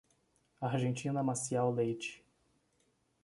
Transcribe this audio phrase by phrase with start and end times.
[0.59, 2.23] Argentina Maciel Leite